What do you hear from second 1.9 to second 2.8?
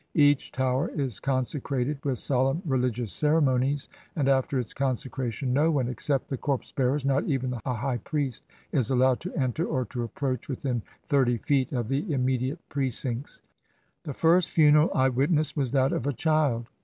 with solemn